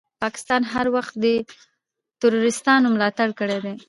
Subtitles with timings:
[0.23, 1.35] پاکستان هر وخت دي
[2.21, 3.73] تروريستانو ملاتړ کړی ده.